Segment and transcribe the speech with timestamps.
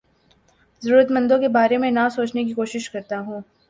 [0.81, 3.41] ضرورت مندوں کے بارے میں نہ سوچنے کی کوشش کرتا ہوں